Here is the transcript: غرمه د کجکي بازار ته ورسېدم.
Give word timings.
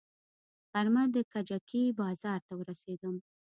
غرمه 0.71 1.03
د 1.15 1.15
کجکي 1.31 1.83
بازار 1.99 2.39
ته 2.47 2.53
ورسېدم. 2.59 3.15